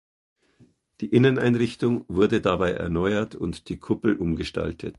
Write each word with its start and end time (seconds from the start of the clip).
Die 0.99 1.09
Inneneinrichtung 1.09 2.05
wurde 2.07 2.41
dabei 2.41 2.71
erneuert 2.71 3.35
und 3.35 3.69
die 3.69 3.77
Kuppel 3.79 4.15
umgestaltet. 4.15 4.89